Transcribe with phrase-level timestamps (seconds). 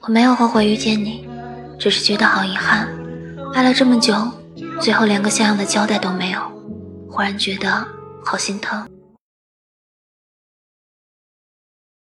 [0.00, 1.26] 我没有后悔遇见你
[1.78, 2.88] 只是觉得好遗憾。
[3.54, 4.14] 爱了这么久
[4.80, 6.40] 最后连个像样的交代都没有
[7.08, 7.86] 忽然觉得
[8.24, 8.86] 好心疼。